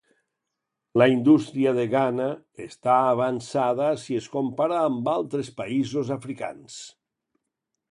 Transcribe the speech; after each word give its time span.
La 1.01 1.07
indústria 1.15 1.73
de 1.79 1.83
Ghana 1.91 2.29
està 2.65 2.95
avançada 3.11 3.91
si 4.05 4.19
es 4.23 4.31
compara 4.39 4.81
amb 4.89 5.13
altres 5.17 5.55
països 5.63 6.13
africans. 6.19 6.83